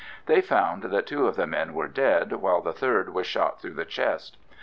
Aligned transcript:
They 0.25 0.41
found 0.41 0.81
that 0.85 1.05
two 1.05 1.27
of 1.27 1.35
the 1.35 1.45
men 1.45 1.75
were 1.75 1.87
dead, 1.87 2.31
while 2.31 2.61
the 2.61 2.73
third 2.73 3.13
was 3.13 3.27
shot 3.27 3.61
through 3.61 3.75
the 3.75 3.85
chest. 3.85 4.35